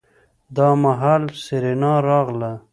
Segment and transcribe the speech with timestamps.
[0.55, 2.51] دا مهال سېرېنا راغله.